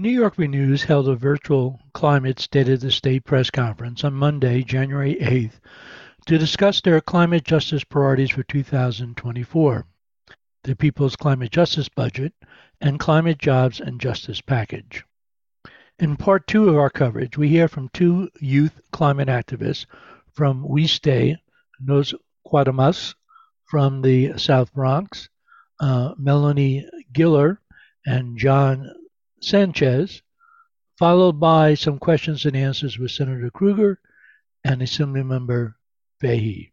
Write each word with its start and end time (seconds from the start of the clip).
New 0.00 0.10
York 0.10 0.38
Renews 0.38 0.84
held 0.84 1.08
a 1.08 1.16
virtual 1.16 1.80
Climate 1.92 2.38
State 2.38 2.68
of 2.68 2.78
the 2.78 2.90
State 2.92 3.24
press 3.24 3.50
conference 3.50 4.04
on 4.04 4.14
Monday, 4.14 4.62
January 4.62 5.16
8th, 5.16 5.58
to 6.26 6.38
discuss 6.38 6.80
their 6.80 7.00
climate 7.00 7.42
justice 7.42 7.82
priorities 7.82 8.30
for 8.30 8.44
2024, 8.44 9.86
the 10.62 10.76
People's 10.76 11.16
Climate 11.16 11.50
Justice 11.50 11.88
Budget, 11.88 12.32
and 12.80 13.00
Climate 13.00 13.38
Jobs 13.38 13.80
and 13.80 14.00
Justice 14.00 14.40
Package. 14.40 15.04
In 15.98 16.16
part 16.16 16.46
two 16.46 16.68
of 16.68 16.76
our 16.76 16.90
coverage, 16.90 17.36
we 17.36 17.48
hear 17.48 17.66
from 17.66 17.88
two 17.88 18.30
youth 18.40 18.80
climate 18.92 19.26
activists 19.26 19.86
from 20.32 20.62
We 20.62 20.86
Stay, 20.86 21.38
Nos 21.80 22.14
Quedamos 22.46 23.16
from 23.64 24.02
the 24.02 24.38
South 24.38 24.72
Bronx, 24.72 25.28
uh, 25.80 26.14
Melanie 26.16 26.88
Giller 27.12 27.58
and 28.06 28.38
John 28.38 28.92
Sanchez, 29.40 30.22
followed 30.98 31.38
by 31.38 31.74
some 31.74 31.98
questions 31.98 32.44
and 32.44 32.56
answers 32.56 32.98
with 32.98 33.12
Senator 33.12 33.50
Krueger 33.50 34.00
and 34.64 34.82
Assemblymember 34.82 35.74
Fahy. 36.20 36.72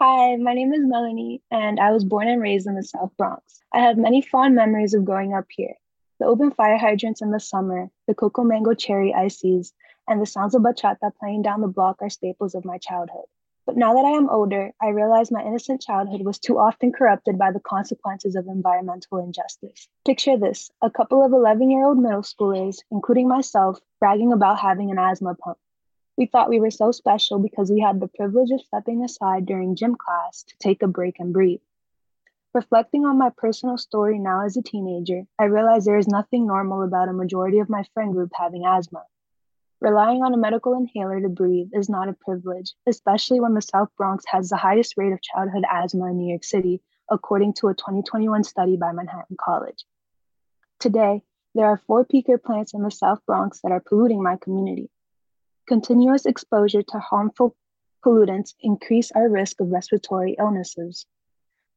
Hi, 0.00 0.34
my 0.36 0.52
name 0.52 0.72
is 0.72 0.82
Melanie, 0.84 1.42
and 1.52 1.78
I 1.78 1.92
was 1.92 2.04
born 2.04 2.26
and 2.26 2.42
raised 2.42 2.66
in 2.66 2.74
the 2.74 2.82
South 2.82 3.12
Bronx. 3.16 3.62
I 3.72 3.78
have 3.80 3.96
many 3.96 4.20
fond 4.20 4.56
memories 4.56 4.94
of 4.94 5.04
growing 5.04 5.32
up 5.32 5.46
here. 5.48 5.74
The 6.18 6.26
open 6.26 6.50
fire 6.50 6.76
hydrants 6.76 7.22
in 7.22 7.30
the 7.30 7.38
summer, 7.38 7.88
the 8.08 8.14
cocoa 8.14 8.42
mango 8.42 8.74
cherry 8.74 9.14
ices, 9.14 9.72
and 10.08 10.20
the 10.20 10.26
sounds 10.26 10.56
of 10.56 10.62
bachata 10.62 11.12
playing 11.20 11.42
down 11.42 11.60
the 11.60 11.68
block 11.68 12.02
are 12.02 12.10
staples 12.10 12.56
of 12.56 12.64
my 12.64 12.78
childhood. 12.78 13.26
But 13.64 13.76
now 13.76 13.94
that 13.94 14.04
I 14.04 14.10
am 14.10 14.28
older, 14.28 14.72
I 14.82 14.88
realize 14.88 15.30
my 15.30 15.40
innocent 15.40 15.80
childhood 15.80 16.22
was 16.22 16.40
too 16.40 16.58
often 16.58 16.90
corrupted 16.90 17.38
by 17.38 17.52
the 17.52 17.60
consequences 17.60 18.34
of 18.34 18.48
environmental 18.48 19.18
injustice. 19.18 19.88
Picture 20.04 20.36
this 20.36 20.72
a 20.82 20.90
couple 20.90 21.24
of 21.24 21.32
11 21.32 21.70
year 21.70 21.84
old 21.84 21.98
middle 21.98 22.22
schoolers, 22.22 22.82
including 22.90 23.28
myself, 23.28 23.78
bragging 24.00 24.32
about 24.32 24.58
having 24.58 24.90
an 24.90 24.98
asthma 24.98 25.36
pump. 25.36 25.58
We 26.16 26.26
thought 26.26 26.48
we 26.48 26.58
were 26.58 26.72
so 26.72 26.90
special 26.90 27.38
because 27.38 27.70
we 27.70 27.78
had 27.78 28.00
the 28.00 28.08
privilege 28.08 28.50
of 28.50 28.60
stepping 28.62 29.04
aside 29.04 29.46
during 29.46 29.76
gym 29.76 29.94
class 29.94 30.42
to 30.42 30.58
take 30.58 30.82
a 30.82 30.88
break 30.88 31.20
and 31.20 31.32
breathe. 31.32 31.60
Reflecting 32.54 33.06
on 33.06 33.16
my 33.16 33.30
personal 33.30 33.78
story 33.78 34.18
now 34.18 34.44
as 34.44 34.56
a 34.56 34.62
teenager, 34.62 35.22
I 35.38 35.44
realize 35.44 35.84
there 35.84 35.96
is 35.96 36.08
nothing 36.08 36.48
normal 36.48 36.82
about 36.82 37.08
a 37.08 37.12
majority 37.12 37.60
of 37.60 37.70
my 37.70 37.84
friend 37.94 38.12
group 38.12 38.32
having 38.34 38.66
asthma. 38.66 39.04
Relying 39.82 40.22
on 40.22 40.32
a 40.32 40.36
medical 40.36 40.74
inhaler 40.74 41.20
to 41.20 41.28
breathe 41.28 41.70
is 41.72 41.88
not 41.88 42.08
a 42.08 42.12
privilege, 42.12 42.72
especially 42.86 43.40
when 43.40 43.54
the 43.54 43.60
South 43.60 43.88
Bronx 43.96 44.24
has 44.28 44.48
the 44.48 44.56
highest 44.56 44.94
rate 44.96 45.12
of 45.12 45.20
childhood 45.20 45.64
asthma 45.68 46.06
in 46.06 46.18
New 46.18 46.28
York 46.28 46.44
City, 46.44 46.80
according 47.10 47.54
to 47.54 47.66
a 47.66 47.74
2021 47.74 48.44
study 48.44 48.76
by 48.76 48.92
Manhattan 48.92 49.36
College. 49.40 49.84
Today, 50.78 51.24
there 51.56 51.66
are 51.66 51.78
four 51.78 52.04
peaker 52.04 52.40
plants 52.40 52.74
in 52.74 52.84
the 52.84 52.92
South 52.92 53.26
Bronx 53.26 53.60
that 53.62 53.72
are 53.72 53.80
polluting 53.80 54.22
my 54.22 54.36
community. 54.36 54.88
Continuous 55.66 56.26
exposure 56.26 56.84
to 56.84 56.98
harmful 57.00 57.56
pollutants 58.04 58.54
increase 58.60 59.10
our 59.10 59.28
risk 59.28 59.60
of 59.60 59.72
respiratory 59.72 60.36
illnesses. 60.38 61.06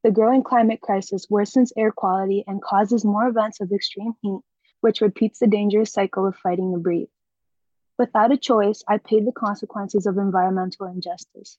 The 0.04 0.12
growing 0.12 0.44
climate 0.44 0.80
crisis 0.80 1.26
worsens 1.26 1.72
air 1.76 1.90
quality 1.90 2.44
and 2.46 2.62
causes 2.62 3.04
more 3.04 3.26
events 3.26 3.60
of 3.60 3.72
extreme 3.72 4.12
heat, 4.22 4.42
which 4.80 5.00
repeats 5.00 5.40
the 5.40 5.48
dangerous 5.48 5.92
cycle 5.92 6.24
of 6.24 6.36
fighting 6.36 6.70
to 6.72 6.78
breathe. 6.78 7.08
Without 7.98 8.32
a 8.32 8.36
choice, 8.36 8.82
I 8.86 8.98
paid 8.98 9.26
the 9.26 9.32
consequences 9.32 10.06
of 10.06 10.18
environmental 10.18 10.86
injustice. 10.86 11.58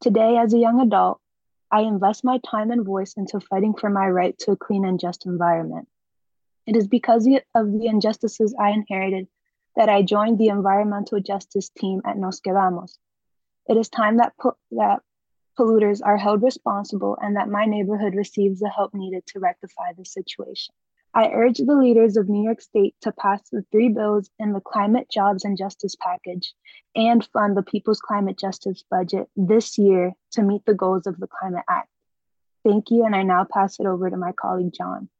Today, 0.00 0.36
as 0.36 0.52
a 0.52 0.58
young 0.58 0.80
adult, 0.80 1.20
I 1.70 1.82
invest 1.82 2.24
my 2.24 2.38
time 2.38 2.70
and 2.70 2.84
voice 2.84 3.14
into 3.14 3.40
fighting 3.40 3.74
for 3.74 3.88
my 3.88 4.06
right 4.08 4.38
to 4.40 4.52
a 4.52 4.56
clean 4.56 4.84
and 4.84 5.00
just 5.00 5.24
environment. 5.24 5.88
It 6.66 6.76
is 6.76 6.86
because 6.86 7.26
of 7.54 7.72
the 7.72 7.86
injustices 7.86 8.54
I 8.58 8.70
inherited 8.70 9.28
that 9.76 9.88
I 9.88 10.02
joined 10.02 10.38
the 10.38 10.48
environmental 10.48 11.20
justice 11.20 11.70
team 11.70 12.02
at 12.04 12.18
Nos 12.18 12.40
Quedamos. 12.40 12.98
It 13.66 13.78
is 13.78 13.88
time 13.88 14.18
that, 14.18 14.34
po- 14.38 14.58
that 14.72 15.00
polluters 15.58 16.00
are 16.04 16.18
held 16.18 16.42
responsible 16.42 17.16
and 17.20 17.36
that 17.36 17.48
my 17.48 17.64
neighborhood 17.64 18.14
receives 18.14 18.60
the 18.60 18.68
help 18.68 18.92
needed 18.92 19.24
to 19.28 19.40
rectify 19.40 19.94
the 19.96 20.04
situation. 20.04 20.74
I 21.14 21.28
urge 21.28 21.58
the 21.58 21.76
leaders 21.76 22.16
of 22.16 22.30
New 22.30 22.42
York 22.42 22.62
State 22.62 22.94
to 23.02 23.12
pass 23.12 23.42
the 23.50 23.64
three 23.70 23.90
bills 23.90 24.30
in 24.38 24.54
the 24.54 24.60
Climate, 24.60 25.08
Jobs, 25.12 25.44
and 25.44 25.58
Justice 25.58 25.94
package 26.00 26.54
and 26.96 27.26
fund 27.34 27.54
the 27.54 27.62
People's 27.62 28.00
Climate 28.00 28.38
Justice 28.38 28.82
budget 28.90 29.28
this 29.36 29.76
year 29.76 30.12
to 30.32 30.42
meet 30.42 30.64
the 30.64 30.72
goals 30.72 31.06
of 31.06 31.18
the 31.18 31.26
Climate 31.26 31.64
Act. 31.68 31.90
Thank 32.64 32.90
you, 32.90 33.04
and 33.04 33.14
I 33.14 33.24
now 33.24 33.44
pass 33.44 33.78
it 33.78 33.84
over 33.84 34.08
to 34.08 34.16
my 34.16 34.32
colleague, 34.32 34.72
John. 34.72 35.10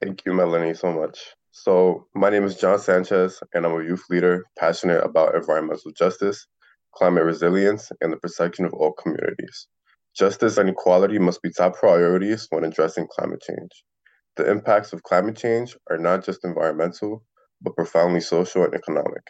Thank 0.00 0.24
you, 0.24 0.32
Melanie, 0.32 0.74
so 0.74 0.92
much. 0.92 1.18
So, 1.50 2.06
my 2.14 2.30
name 2.30 2.44
is 2.44 2.56
John 2.56 2.78
Sanchez, 2.78 3.42
and 3.52 3.66
I'm 3.66 3.72
a 3.72 3.84
youth 3.84 4.04
leader 4.10 4.44
passionate 4.56 5.02
about 5.02 5.34
environmental 5.34 5.90
justice, 5.90 6.46
climate 6.94 7.24
resilience, 7.24 7.90
and 8.00 8.12
the 8.12 8.16
protection 8.16 8.64
of 8.64 8.74
all 8.74 8.92
communities. 8.92 9.66
Justice 10.14 10.56
and 10.56 10.68
equality 10.68 11.18
must 11.18 11.42
be 11.42 11.50
top 11.50 11.74
priorities 11.74 12.46
when 12.50 12.64
addressing 12.64 13.08
climate 13.10 13.42
change. 13.42 13.84
The 14.36 14.50
impacts 14.50 14.94
of 14.94 15.02
climate 15.02 15.36
change 15.36 15.76
are 15.90 15.98
not 15.98 16.24
just 16.24 16.42
environmental, 16.42 17.22
but 17.60 17.76
profoundly 17.76 18.20
social 18.20 18.64
and 18.64 18.74
economic. 18.74 19.22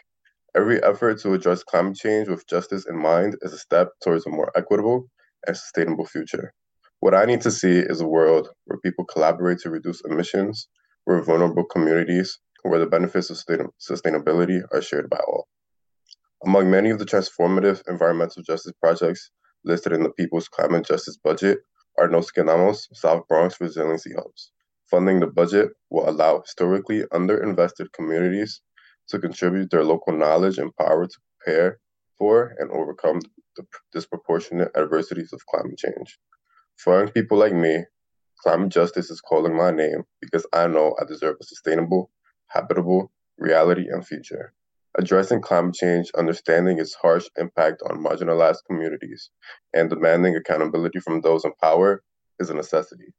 Every 0.55 0.81
effort 0.81 1.19
to 1.19 1.33
address 1.33 1.61
climate 1.61 1.97
change 1.97 2.29
with 2.29 2.47
justice 2.47 2.85
in 2.87 2.97
mind 2.97 3.35
is 3.41 3.51
a 3.51 3.57
step 3.57 3.89
towards 4.01 4.25
a 4.25 4.29
more 4.29 4.49
equitable 4.55 5.09
and 5.45 5.57
sustainable 5.57 6.05
future. 6.05 6.53
What 7.01 7.13
I 7.13 7.25
need 7.25 7.41
to 7.41 7.51
see 7.51 7.79
is 7.79 7.99
a 7.99 8.07
world 8.07 8.47
where 8.63 8.79
people 8.79 9.03
collaborate 9.03 9.59
to 9.59 9.69
reduce 9.69 9.99
emissions, 10.05 10.69
where 11.03 11.21
vulnerable 11.21 11.65
communities, 11.65 12.39
where 12.61 12.79
the 12.79 12.85
benefits 12.85 13.29
of 13.29 13.37
sustainability 13.81 14.61
are 14.71 14.81
shared 14.81 15.09
by 15.09 15.19
all. 15.27 15.49
Among 16.45 16.71
many 16.71 16.91
of 16.91 16.99
the 16.99 17.05
transformative 17.05 17.81
environmental 17.89 18.41
justice 18.41 18.71
projects 18.81 19.31
listed 19.65 19.91
in 19.91 20.03
the 20.03 20.11
People's 20.11 20.47
Climate 20.47 20.85
Justice 20.85 21.17
Budget 21.21 21.59
are 21.99 22.07
Nos 22.07 22.31
Quedamos 22.31 22.87
South 22.93 23.27
Bronx 23.27 23.59
Resiliency 23.59 24.13
Hubs. 24.15 24.52
Funding 24.93 25.21
the 25.21 25.25
budget 25.25 25.71
will 25.89 26.07
allow 26.07 26.41
historically 26.41 27.01
underinvested 27.05 27.91
communities 27.93 28.61
to 29.07 29.17
contribute 29.17 29.71
their 29.71 29.83
local 29.83 30.13
knowledge 30.15 30.59
and 30.59 30.75
power 30.75 31.07
to 31.07 31.19
prepare 31.39 31.79
for 32.19 32.53
and 32.59 32.69
overcome 32.69 33.19
the 33.57 33.65
disproportionate 33.91 34.69
adversities 34.77 35.33
of 35.33 35.43
climate 35.47 35.79
change. 35.79 36.19
For 36.77 36.99
young 36.99 37.09
people 37.09 37.39
like 37.39 37.55
me, 37.55 37.85
climate 38.43 38.69
justice 38.69 39.09
is 39.09 39.19
calling 39.19 39.57
my 39.57 39.71
name 39.71 40.03
because 40.21 40.45
I 40.53 40.67
know 40.67 40.95
I 41.01 41.05
deserve 41.05 41.37
a 41.41 41.43
sustainable, 41.43 42.11
habitable 42.49 43.11
reality 43.39 43.87
and 43.89 44.05
future. 44.05 44.53
Addressing 44.99 45.41
climate 45.41 45.73
change, 45.73 46.11
understanding 46.15 46.77
its 46.77 46.93
harsh 46.93 47.27
impact 47.35 47.81
on 47.89 47.97
marginalized 47.97 48.63
communities, 48.67 49.31
and 49.73 49.89
demanding 49.89 50.35
accountability 50.35 50.99
from 50.99 51.21
those 51.21 51.45
in 51.45 51.53
power 51.59 52.03
is 52.39 52.51
a 52.51 52.53
necessity. 52.53 53.11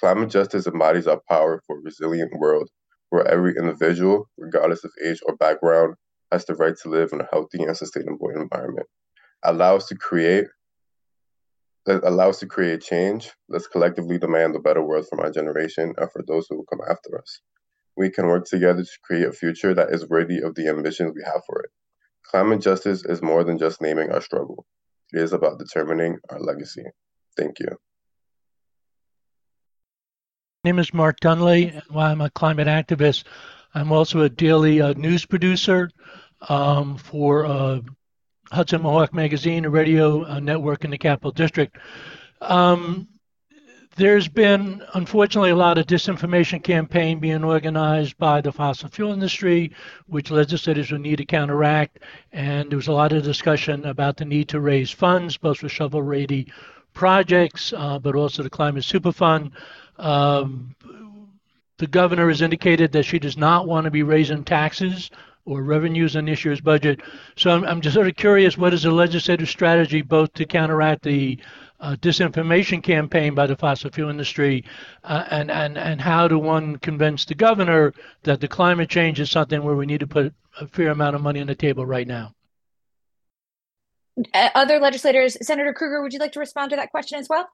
Climate 0.00 0.30
justice 0.30 0.66
embodies 0.66 1.06
our 1.06 1.20
power 1.28 1.62
for 1.66 1.78
a 1.78 1.82
resilient 1.82 2.32
world 2.38 2.68
where 3.10 3.26
every 3.28 3.54
individual, 3.56 4.28
regardless 4.36 4.84
of 4.84 4.90
age 5.04 5.20
or 5.24 5.36
background, 5.36 5.94
has 6.32 6.44
the 6.44 6.54
right 6.54 6.76
to 6.82 6.88
live 6.88 7.12
in 7.12 7.20
a 7.20 7.28
healthy 7.30 7.62
and 7.62 7.76
sustainable 7.76 8.28
environment. 8.30 8.86
Allow 9.44 9.76
us 9.76 9.86
to 9.88 9.94
create 9.94 10.46
that 11.86 12.02
allows 12.02 12.38
to 12.38 12.46
create 12.46 12.80
change. 12.80 13.30
Let's 13.48 13.68
collectively 13.68 14.18
demand 14.18 14.56
a 14.56 14.58
better 14.58 14.82
world 14.82 15.06
for 15.08 15.16
my 15.16 15.30
generation 15.30 15.94
and 15.96 16.10
for 16.10 16.22
those 16.26 16.46
who 16.48 16.56
will 16.56 16.64
come 16.64 16.80
after 16.88 17.18
us. 17.18 17.40
We 17.96 18.10
can 18.10 18.26
work 18.26 18.46
together 18.46 18.82
to 18.82 18.98
create 19.04 19.26
a 19.26 19.32
future 19.32 19.74
that 19.74 19.90
is 19.90 20.08
worthy 20.08 20.40
of 20.40 20.54
the 20.54 20.68
ambitions 20.68 21.12
we 21.14 21.22
have 21.24 21.42
for 21.46 21.60
it. 21.62 21.70
Climate 22.24 22.60
justice 22.60 23.04
is 23.04 23.22
more 23.22 23.44
than 23.44 23.58
just 23.58 23.82
naming 23.82 24.10
our 24.10 24.22
struggle. 24.22 24.66
It 25.12 25.20
is 25.20 25.32
about 25.32 25.58
determining 25.58 26.18
our 26.30 26.40
legacy. 26.40 26.84
Thank 27.36 27.60
you 27.60 27.76
name 30.64 30.78
is 30.78 30.94
Mark 30.94 31.20
Dunlea, 31.20 31.82
I'm 31.94 32.22
a 32.22 32.30
climate 32.30 32.68
activist, 32.68 33.24
I'm 33.74 33.92
also 33.92 34.22
a 34.22 34.30
daily 34.30 34.80
uh, 34.80 34.94
news 34.94 35.26
producer 35.26 35.90
um, 36.48 36.96
for 36.96 37.44
uh, 37.44 37.80
Hudson 38.50 38.80
Mohawk 38.80 39.12
Magazine, 39.12 39.66
a 39.66 39.70
radio 39.70 40.24
uh, 40.24 40.40
network 40.40 40.86
in 40.86 40.90
the 40.90 40.96
Capital 40.96 41.32
District. 41.32 41.76
Um, 42.40 43.08
there's 43.96 44.26
been, 44.26 44.82
unfortunately, 44.94 45.50
a 45.50 45.56
lot 45.56 45.76
of 45.76 45.86
disinformation 45.86 46.64
campaign 46.64 47.18
being 47.18 47.44
organized 47.44 48.16
by 48.16 48.40
the 48.40 48.50
fossil 48.50 48.88
fuel 48.88 49.12
industry, 49.12 49.70
which 50.06 50.30
legislators 50.30 50.90
will 50.90 50.98
need 50.98 51.16
to 51.16 51.26
counteract. 51.26 51.98
And 52.32 52.70
there 52.70 52.78
was 52.78 52.88
a 52.88 52.92
lot 52.92 53.12
of 53.12 53.22
discussion 53.22 53.84
about 53.84 54.16
the 54.16 54.24
need 54.24 54.48
to 54.48 54.60
raise 54.60 54.90
funds, 54.90 55.36
both 55.36 55.58
for 55.58 55.68
shovel-ready 55.68 56.50
projects, 56.94 57.72
uh, 57.76 57.98
but 57.98 58.14
also 58.14 58.42
the 58.42 58.50
Climate 58.50 58.82
Superfund. 58.82 59.52
Um, 59.96 60.74
the 61.78 61.86
governor 61.86 62.28
has 62.28 62.42
indicated 62.42 62.92
that 62.92 63.04
she 63.04 63.18
does 63.18 63.36
not 63.36 63.66
want 63.66 63.84
to 63.84 63.90
be 63.90 64.02
raising 64.02 64.44
taxes 64.44 65.10
or 65.44 65.62
revenues 65.62 66.16
in 66.16 66.24
this 66.24 66.44
year's 66.44 66.60
budget. 66.60 67.00
So 67.36 67.50
I'm, 67.50 67.64
I'm 67.64 67.80
just 67.80 67.94
sort 67.94 68.06
of 68.06 68.16
curious 68.16 68.56
what 68.56 68.72
is 68.72 68.84
the 68.84 68.90
legislative 68.90 69.48
strategy 69.48 70.02
both 70.02 70.32
to 70.34 70.46
counteract 70.46 71.02
the 71.02 71.38
uh, 71.80 71.96
disinformation 71.96 72.82
campaign 72.82 73.34
by 73.34 73.46
the 73.46 73.56
fossil 73.56 73.90
fuel 73.90 74.08
industry, 74.08 74.64
uh, 75.02 75.24
and 75.30 75.50
and 75.50 75.76
and 75.76 76.00
how 76.00 76.26
do 76.26 76.38
one 76.38 76.76
convince 76.76 77.26
the 77.26 77.34
governor 77.34 77.92
that 78.22 78.40
the 78.40 78.48
climate 78.48 78.88
change 78.88 79.20
is 79.20 79.30
something 79.30 79.62
where 79.62 79.76
we 79.76 79.84
need 79.84 80.00
to 80.00 80.06
put 80.06 80.32
a 80.60 80.66
fair 80.68 80.88
amount 80.88 81.14
of 81.14 81.20
money 81.20 81.40
on 81.40 81.46
the 81.46 81.54
table 81.54 81.84
right 81.84 82.06
now? 82.06 82.32
Uh, 84.32 84.48
other 84.54 84.78
legislators, 84.78 85.36
Senator 85.42 85.74
Krueger, 85.74 86.00
would 86.00 86.12
you 86.12 86.20
like 86.20 86.32
to 86.32 86.40
respond 86.40 86.70
to 86.70 86.76
that 86.76 86.90
question 86.90 87.18
as 87.18 87.28
well? 87.28 87.48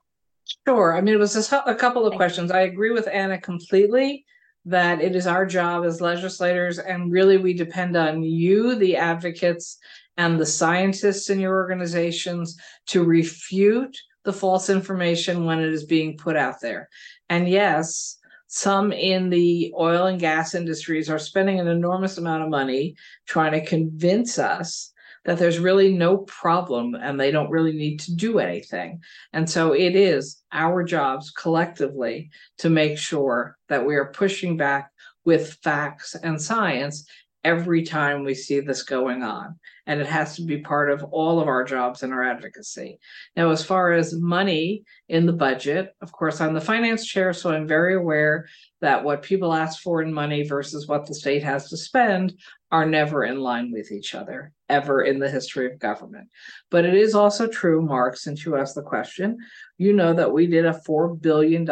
Sure. 0.67 0.95
I 0.95 1.01
mean, 1.01 1.13
it 1.13 1.19
was 1.19 1.51
a, 1.51 1.63
a 1.65 1.75
couple 1.75 2.05
of 2.05 2.15
questions. 2.15 2.51
I 2.51 2.61
agree 2.61 2.91
with 2.91 3.07
Anna 3.07 3.39
completely 3.39 4.25
that 4.65 5.01
it 5.01 5.15
is 5.15 5.25
our 5.25 5.45
job 5.45 5.85
as 5.85 6.01
legislators, 6.01 6.77
and 6.77 7.11
really 7.11 7.37
we 7.37 7.53
depend 7.53 7.95
on 7.97 8.21
you, 8.21 8.75
the 8.75 8.95
advocates, 8.95 9.77
and 10.17 10.39
the 10.39 10.45
scientists 10.45 11.29
in 11.29 11.39
your 11.39 11.55
organizations 11.55 12.57
to 12.87 13.03
refute 13.03 13.97
the 14.23 14.33
false 14.33 14.69
information 14.69 15.45
when 15.45 15.59
it 15.59 15.73
is 15.73 15.85
being 15.85 16.15
put 16.15 16.35
out 16.35 16.61
there. 16.61 16.89
And 17.29 17.49
yes, 17.49 18.17
some 18.47 18.91
in 18.91 19.29
the 19.29 19.73
oil 19.79 20.05
and 20.05 20.19
gas 20.19 20.53
industries 20.53 21.09
are 21.09 21.17
spending 21.17 21.59
an 21.59 21.67
enormous 21.67 22.17
amount 22.19 22.43
of 22.43 22.49
money 22.49 22.95
trying 23.25 23.53
to 23.53 23.65
convince 23.65 24.37
us 24.37 24.91
that 25.25 25.37
there's 25.37 25.59
really 25.59 25.93
no 25.93 26.17
problem 26.17 26.95
and 26.95 27.19
they 27.19 27.31
don't 27.31 27.49
really 27.49 27.73
need 27.73 27.99
to 27.99 28.15
do 28.15 28.39
anything. 28.39 29.01
And 29.33 29.49
so 29.49 29.73
it 29.73 29.95
is 29.95 30.41
our 30.51 30.83
jobs 30.83 31.31
collectively 31.31 32.31
to 32.59 32.69
make 32.69 32.97
sure 32.97 33.57
that 33.69 33.85
we 33.85 33.95
are 33.95 34.11
pushing 34.11 34.57
back 34.57 34.91
with 35.23 35.57
facts 35.63 36.15
and 36.15 36.41
science 36.41 37.05
every 37.43 37.83
time 37.83 38.23
we 38.23 38.33
see 38.33 38.59
this 38.59 38.83
going 38.83 39.23
on. 39.23 39.59
And 39.91 39.99
it 39.99 40.07
has 40.07 40.37
to 40.37 40.43
be 40.43 40.59
part 40.59 40.89
of 40.89 41.03
all 41.11 41.41
of 41.41 41.49
our 41.49 41.65
jobs 41.65 42.01
and 42.01 42.13
our 42.13 42.23
advocacy. 42.23 42.97
Now, 43.35 43.51
as 43.51 43.61
far 43.61 43.91
as 43.91 44.15
money 44.15 44.85
in 45.09 45.25
the 45.25 45.33
budget, 45.33 45.93
of 46.01 46.13
course, 46.13 46.39
I'm 46.39 46.53
the 46.53 46.61
finance 46.61 47.05
chair, 47.05 47.33
so 47.33 47.51
I'm 47.51 47.67
very 47.67 47.95
aware 47.95 48.47
that 48.79 49.03
what 49.03 49.21
people 49.21 49.51
ask 49.53 49.81
for 49.81 50.01
in 50.01 50.13
money 50.13 50.47
versus 50.47 50.87
what 50.87 51.05
the 51.05 51.13
state 51.13 51.43
has 51.43 51.67
to 51.71 51.75
spend 51.75 52.39
are 52.71 52.85
never 52.85 53.25
in 53.25 53.41
line 53.41 53.69
with 53.69 53.91
each 53.91 54.15
other, 54.15 54.53
ever 54.69 55.01
in 55.01 55.19
the 55.19 55.29
history 55.29 55.65
of 55.65 55.77
government. 55.77 56.29
But 56.69 56.85
it 56.85 56.93
is 56.93 57.13
also 57.13 57.47
true, 57.47 57.81
Mark, 57.81 58.15
since 58.15 58.45
you 58.45 58.55
asked 58.55 58.75
the 58.75 58.83
question, 58.83 59.39
you 59.77 59.91
know 59.91 60.13
that 60.13 60.31
we 60.31 60.47
did 60.47 60.65
a 60.65 60.81
$4 60.87 61.21
billion 61.21 61.67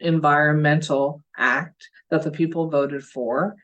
environmental 0.00 1.22
act 1.36 1.90
that 2.08 2.22
the 2.22 2.30
people 2.30 2.70
voted 2.70 3.04
for 3.04 3.54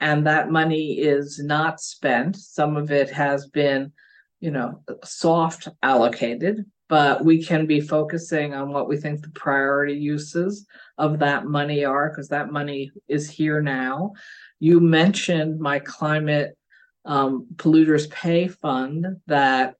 and 0.00 0.26
that 0.26 0.50
money 0.50 0.98
is 0.98 1.38
not 1.38 1.80
spent. 1.80 2.36
Some 2.36 2.76
of 2.76 2.90
it 2.90 3.10
has 3.10 3.46
been, 3.46 3.92
you 4.40 4.50
know, 4.50 4.82
soft 5.04 5.68
allocated, 5.82 6.64
but 6.88 7.24
we 7.24 7.44
can 7.44 7.66
be 7.66 7.80
focusing 7.80 8.54
on 8.54 8.70
what 8.70 8.88
we 8.88 8.96
think 8.96 9.22
the 9.22 9.30
priority 9.30 9.94
uses 9.94 10.66
of 10.96 11.18
that 11.18 11.46
money 11.46 11.84
are, 11.84 12.08
because 12.08 12.28
that 12.28 12.52
money 12.52 12.90
is 13.08 13.28
here 13.28 13.60
now. 13.60 14.12
You 14.60 14.80
mentioned 14.80 15.60
my 15.60 15.78
climate 15.80 16.56
um, 17.04 17.46
polluters 17.56 18.10
pay 18.10 18.48
fund 18.48 19.06
that 19.26 19.74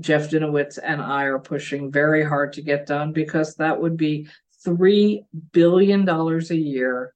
Jeff 0.00 0.30
Dinowitz 0.30 0.78
and 0.82 1.00
I 1.00 1.24
are 1.24 1.38
pushing 1.38 1.92
very 1.92 2.24
hard 2.24 2.52
to 2.54 2.62
get 2.62 2.86
done 2.86 3.12
because 3.12 3.54
that 3.56 3.80
would 3.80 3.96
be 3.96 4.28
$3 4.66 5.24
billion 5.52 6.08
a 6.08 6.54
year 6.54 7.14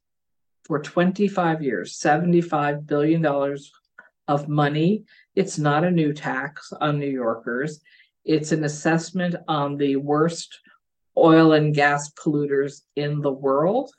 for 0.69 0.81
25 0.81 1.63
years, 1.63 1.99
$75 1.99 2.87
billion 2.87 3.27
of 4.29 4.49
money. 4.49 5.05
It's 5.35 5.59
not 5.59 5.83
a 5.83 5.91
new 5.91 6.13
tax 6.13 6.73
on 6.81 6.99
New 6.99 7.11
Yorkers. 7.11 7.81
It's 8.25 8.53
an 8.53 8.65
assessment 8.65 9.35
on 9.49 9.79
the 9.79 9.97
worst 9.97 10.61
oil 11.17 11.53
and 11.55 11.75
gas 11.75 12.13
polluters 12.13 12.83
in 12.95 13.21
the 13.21 13.33
world. 13.33 13.91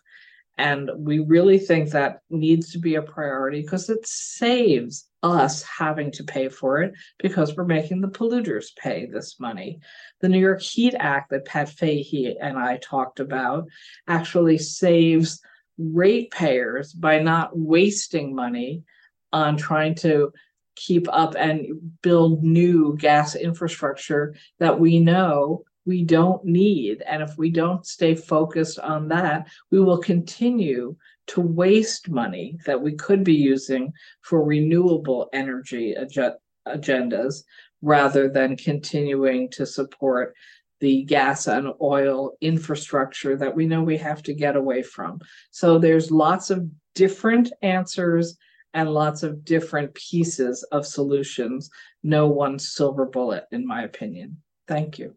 And 0.60 0.92
we 0.98 1.19
really 1.19 1.57
think 1.57 1.89
that 1.89 2.19
needs 2.30 2.74
to 2.74 2.80
be 2.80 2.95
a 2.95 3.01
priority 3.01 3.62
because 3.62 3.89
it 3.89 4.06
saves 4.06 5.07
us 5.24 5.63
having 5.63 6.12
to 6.12 6.24
pay 6.24 6.50
for 6.50 6.81
it 6.81 6.94
because 7.18 7.56
we're 7.56 7.66
making 7.66 8.01
the 8.01 8.10
polluters 8.10 8.75
pay 8.75 9.06
this 9.06 9.39
money. 9.39 9.80
The 10.19 10.30
New 10.30 10.39
York 10.39 10.62
Heat 10.62 10.95
Act 11.00 11.31
that 11.31 11.45
Pat 11.45 11.69
Fahy 11.69 12.36
and 12.39 12.60
I 12.60 12.77
talked 12.77 13.19
about 13.19 13.68
actually 14.07 14.57
saves 14.57 15.42
ratepayers 15.80 16.94
by 16.94 17.20
not 17.20 17.58
wasting 17.58 18.36
money 18.36 18.84
on 19.31 19.58
trying 19.58 19.96
to 19.96 20.31
keep 20.76 21.08
up 21.12 21.36
and 21.38 21.68
build 22.02 22.44
new 22.44 22.96
gas 22.98 23.36
infrastructure 23.36 24.36
that 24.60 24.80
we 24.80 25.00
know 25.00 25.64
we 25.86 26.04
don't 26.04 26.46
need. 26.46 27.02
And 27.08 27.24
if 27.24 27.38
we 27.38 27.50
don't 27.50 27.86
stay 27.86 28.16
focused 28.16 28.80
on 28.80 29.08
that, 29.10 29.48
we 29.72 29.80
will 29.80 29.98
continue 29.98 30.96
to 31.28 31.42
waste 31.42 32.10
money 32.10 32.58
that 32.66 32.81
we 32.81 32.94
could 32.94 33.24
be 33.24 33.36
using 33.36 33.94
for 34.22 34.44
renewable 34.44 35.30
energy 35.34 35.96
ag- 35.96 36.38
agendas 36.68 37.44
rather 37.81 38.30
than 38.30 38.58
continuing 38.58 39.50
to 39.52 39.66
support 39.66 40.36
the 40.80 41.04
gas 41.04 41.48
and 41.48 41.74
oil 41.81 42.34
infrastructure 42.42 43.36
that 43.38 43.56
we 43.56 43.66
know 43.66 43.84
we 43.84 43.98
have 43.98 44.24
to 44.24 44.34
get 44.34 44.56
away 44.56 44.81
from. 44.81 45.20
So 45.52 45.78
there's 45.78 46.12
lots 46.12 46.50
of 46.50 46.68
different 46.96 47.52
answers 47.62 48.38
and 48.74 48.94
lots 48.94 49.24
of 49.24 49.44
different 49.44 49.94
pieces 49.94 50.64
of 50.72 50.86
solutions. 50.86 51.70
No 52.04 52.28
one 52.28 52.60
silver 52.60 53.06
bullet, 53.06 53.46
in 53.52 53.66
my 53.66 53.84
opinion. 53.84 54.38
Thank 54.68 55.00
you. 55.00 55.16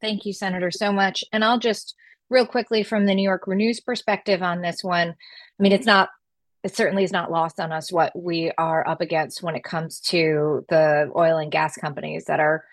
Thank 0.00 0.26
you, 0.26 0.32
Senator, 0.32 0.70
so 0.70 0.92
much. 0.92 1.24
And 1.32 1.44
I'll 1.44 1.58
just 1.58 1.94
real 2.28 2.46
quickly 2.46 2.82
from 2.82 3.06
the 3.06 3.14
New 3.14 3.22
York 3.22 3.46
Renews 3.46 3.80
perspective 3.80 4.42
on 4.42 4.60
this 4.60 4.82
one. 4.82 5.08
I 5.08 5.62
mean, 5.62 5.72
it's 5.72 5.86
not 5.86 6.10
it 6.64 6.74
certainly 6.74 7.04
is 7.04 7.12
not 7.12 7.30
lost 7.30 7.60
on 7.60 7.72
us 7.72 7.92
what 7.92 8.12
we 8.20 8.50
are 8.58 8.86
up 8.86 9.00
against 9.00 9.42
when 9.42 9.54
it 9.54 9.62
comes 9.62 10.00
to 10.00 10.64
the 10.68 11.10
oil 11.16 11.38
and 11.38 11.52
gas 11.52 11.76
companies 11.76 12.24
that 12.24 12.40
are 12.40 12.64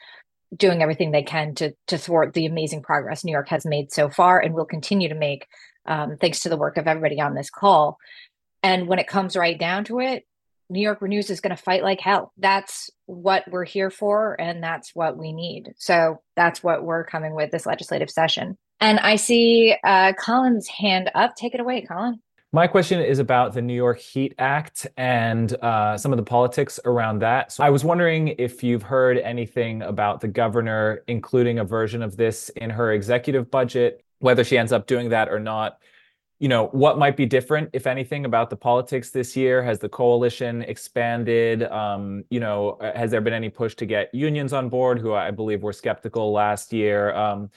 doing 0.55 0.81
everything 0.81 1.11
they 1.11 1.23
can 1.23 1.55
to 1.55 1.73
to 1.87 1.97
thwart 1.97 2.33
the 2.33 2.45
amazing 2.45 2.81
progress 2.81 3.23
New 3.23 3.31
York 3.31 3.49
has 3.49 3.65
made 3.65 3.91
so 3.91 4.09
far 4.09 4.39
and 4.39 4.53
will 4.53 4.65
continue 4.65 5.09
to 5.09 5.15
make, 5.15 5.47
um, 5.85 6.17
thanks 6.17 6.41
to 6.41 6.49
the 6.49 6.57
work 6.57 6.77
of 6.77 6.87
everybody 6.87 7.19
on 7.21 7.35
this 7.35 7.49
call. 7.49 7.97
And 8.63 8.87
when 8.87 8.99
it 8.99 9.07
comes 9.07 9.35
right 9.35 9.57
down 9.57 9.83
to 9.85 9.99
it, 9.99 10.25
New 10.69 10.81
York 10.81 11.01
Renews 11.01 11.29
is 11.29 11.41
going 11.41 11.55
to 11.55 11.61
fight 11.61 11.83
like 11.83 11.99
hell. 11.99 12.33
That's 12.37 12.89
what 13.05 13.43
we're 13.49 13.65
here 13.65 13.91
for, 13.91 14.39
and 14.39 14.63
that's 14.63 14.95
what 14.95 15.17
we 15.17 15.31
need. 15.31 15.73
So 15.77 16.21
that's 16.35 16.63
what 16.63 16.83
we're 16.83 17.05
coming 17.05 17.35
with 17.35 17.51
this 17.51 17.65
legislative 17.65 18.09
session. 18.09 18.57
And 18.79 18.99
I 18.99 19.15
see 19.15 19.75
uh, 19.83 20.13
Colin's 20.13 20.67
hand 20.67 21.11
up. 21.13 21.35
Take 21.35 21.53
it 21.53 21.59
away, 21.59 21.81
Colin. 21.81 22.19
My 22.55 22.67
question 22.67 23.01
is 23.01 23.19
about 23.19 23.51
the 23.51 23.61
New 23.61 23.73
York 23.73 23.99
Heat 23.99 24.33
Act 24.39 24.87
and 24.95 25.53
uh, 25.55 25.97
some 25.97 26.13
of 26.13 26.17
the 26.17 26.23
politics 26.23 26.79
around 26.85 27.19
that. 27.19 27.51
So 27.51 27.65
I 27.65 27.69
was 27.69 27.83
wondering 27.83 28.29
if 28.37 28.63
you've 28.63 28.81
heard 28.81 29.17
anything 29.17 29.81
about 29.81 30.21
the 30.21 30.29
governor 30.29 31.03
including 31.07 31.59
a 31.59 31.65
version 31.65 32.01
of 32.01 32.15
this 32.15 32.47
in 32.55 32.69
her 32.69 32.93
executive 32.93 33.51
budget, 33.51 34.05
whether 34.19 34.45
she 34.45 34.57
ends 34.57 34.71
up 34.71 34.87
doing 34.87 35.09
that 35.09 35.27
or 35.27 35.37
not. 35.37 35.79
You 36.39 36.47
know, 36.47 36.67
what 36.67 36.97
might 36.97 37.17
be 37.17 37.25
different, 37.25 37.71
if 37.73 37.87
anything, 37.87 38.23
about 38.23 38.49
the 38.49 38.55
politics 38.55 39.09
this 39.09 39.35
year? 39.35 39.61
Has 39.61 39.79
the 39.79 39.89
coalition 39.89 40.61
expanded? 40.61 41.63
Um, 41.63 42.23
you 42.29 42.39
know, 42.39 42.77
has 42.95 43.11
there 43.11 43.19
been 43.19 43.33
any 43.33 43.49
push 43.49 43.75
to 43.75 43.85
get 43.85 44.15
unions 44.15 44.53
on 44.53 44.69
board, 44.69 44.99
who 44.99 45.13
I 45.13 45.29
believe 45.29 45.61
were 45.61 45.73
skeptical 45.73 46.31
last 46.31 46.71
year? 46.71 47.13
Um, 47.15 47.49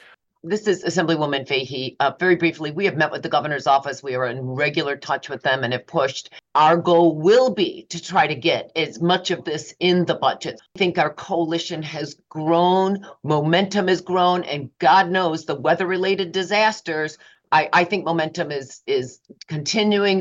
this 0.45 0.67
is 0.67 0.85
Assemblywoman 0.85 1.47
Fahy. 1.47 1.97
Uh, 1.99 2.13
very 2.19 2.37
briefly, 2.37 2.71
we 2.71 2.85
have 2.85 2.97
met 2.97 3.11
with 3.11 3.23
the 3.23 3.29
governor's 3.29 3.67
office. 3.67 4.03
We 4.03 4.15
are 4.15 4.27
in 4.27 4.41
regular 4.41 4.97
touch 4.97 5.29
with 5.29 5.43
them 5.43 5.65
and 5.65 5.73
have 5.73 5.87
pushed. 5.87 6.33
Our 6.55 6.77
goal 6.77 7.17
will 7.17 7.53
be 7.53 7.87
to 7.91 8.01
try 8.01 8.27
to 8.27 8.35
get 8.35 8.71
as 8.77 9.01
much 9.01 9.31
of 9.31 9.45
this 9.45 9.75
in 9.81 10.05
the 10.05 10.15
budget. 10.15 10.61
I 10.77 10.79
think 10.79 10.99
our 10.99 11.13
coalition 11.13 11.83
has 11.83 12.17
grown, 12.29 13.05
momentum 13.25 13.89
has 13.89 14.01
grown, 14.01 14.45
and 14.45 14.71
God 14.79 15.11
knows 15.11 15.45
the 15.45 15.57
weather 15.57 15.87
related 15.87 16.33
disasters. 16.33 17.19
I, 17.51 17.69
I 17.73 17.85
think 17.85 18.05
momentum 18.05 18.53
is 18.53 18.83
is 18.87 19.21
continuing. 19.49 20.21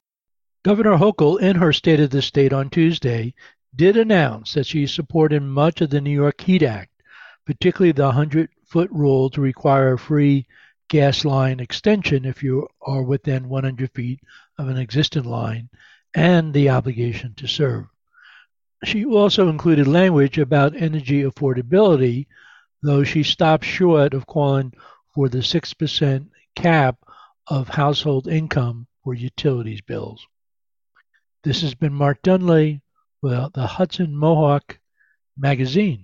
Governor 0.63 0.97
Hochul, 0.97 1.39
in 1.39 1.55
her 1.57 1.71
State 1.71 1.99
of 1.99 2.09
the 2.09 2.21
State 2.21 2.53
on 2.53 2.69
Tuesday, 2.69 3.33
did 3.75 3.95
announce 3.95 4.53
that 4.53 4.65
she 4.65 4.87
supported 4.87 5.41
much 5.43 5.81
of 5.81 5.91
the 5.91 6.01
New 6.01 6.11
York 6.11 6.41
Heat 6.41 6.63
Act, 6.63 6.91
particularly 7.45 7.91
the 7.91 8.05
100 8.05 8.49
foot 8.67 8.89
rule 8.91 9.29
to 9.31 9.41
require 9.41 9.93
a 9.93 9.99
free 9.99 10.45
gas 10.89 11.25
line 11.25 11.59
extension 11.59 12.25
if 12.25 12.43
you 12.43 12.67
are 12.81 13.03
within 13.03 13.49
100 13.49 13.91
feet 13.91 14.19
of 14.57 14.67
an 14.67 14.77
existing 14.77 15.23
line 15.23 15.69
and 16.15 16.53
the 16.53 16.69
obligation 16.69 17.33
to 17.35 17.47
serve. 17.47 17.85
She 18.83 19.05
also 19.05 19.49
included 19.49 19.87
language 19.87 20.37
about 20.37 20.75
energy 20.75 21.23
affordability, 21.23 22.27
though 22.81 23.03
she 23.03 23.23
stopped 23.23 23.65
short 23.65 24.13
of 24.13 24.27
calling 24.27 24.73
for 25.13 25.29
the 25.29 25.39
6% 25.39 26.27
cap 26.55 26.97
of 27.47 27.67
household 27.67 28.27
income 28.27 28.87
for 29.03 29.13
utilities 29.13 29.81
bills. 29.81 30.25
This 31.43 31.61
has 31.61 31.73
been 31.73 31.93
Mark 31.93 32.21
Dunlea 32.21 32.81
with 33.21 33.53
the 33.53 33.65
Hudson 33.65 34.15
Mohawk 34.15 34.79
Magazine. 35.37 35.95